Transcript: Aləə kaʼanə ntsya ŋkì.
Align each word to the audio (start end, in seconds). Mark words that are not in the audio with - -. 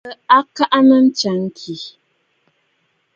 Aləə 0.35 0.47
kaʼanə 0.55 0.95
ntsya 1.05 1.31
ŋkì. 1.43 1.75